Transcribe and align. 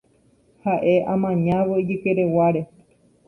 Ha'e 0.63 0.95
amañávo 1.15 1.73
ijykereguáre. 1.83 2.61